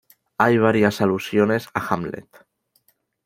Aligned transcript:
Hay 0.39 0.57
varias 0.57 0.99
alusiones 1.01 1.67
a 1.75 1.93
Hamlet. 1.93 2.27